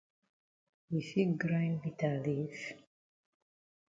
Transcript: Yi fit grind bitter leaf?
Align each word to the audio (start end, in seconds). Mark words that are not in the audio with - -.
Yi 0.91 0.99
fit 1.09 1.31
grind 1.41 1.77
bitter 1.83 2.15
leaf? 2.25 2.59